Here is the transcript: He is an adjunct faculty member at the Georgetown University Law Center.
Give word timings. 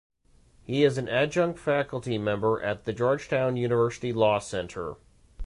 He 0.63 0.83
is 0.83 0.97
an 0.97 1.07
adjunct 1.07 1.59
faculty 1.59 2.17
member 2.17 2.59
at 2.59 2.85
the 2.85 2.91
Georgetown 2.91 3.55
University 3.55 4.11
Law 4.11 4.39
Center. 4.39 4.95